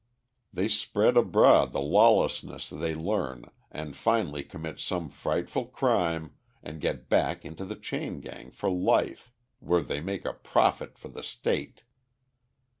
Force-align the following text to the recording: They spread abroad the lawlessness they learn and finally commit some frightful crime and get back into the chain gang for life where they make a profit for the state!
They 0.51 0.67
spread 0.67 1.15
abroad 1.15 1.73
the 1.73 1.79
lawlessness 1.79 2.67
they 2.67 2.95
learn 2.95 3.45
and 3.69 3.95
finally 3.95 4.43
commit 4.43 4.79
some 4.79 5.09
frightful 5.09 5.65
crime 5.65 6.33
and 6.63 6.81
get 6.81 7.07
back 7.07 7.45
into 7.45 7.65
the 7.65 7.75
chain 7.75 8.19
gang 8.19 8.49
for 8.49 8.71
life 8.71 9.31
where 9.59 9.83
they 9.83 10.01
make 10.01 10.25
a 10.25 10.33
profit 10.33 10.97
for 10.97 11.09
the 11.09 11.21
state! 11.21 11.83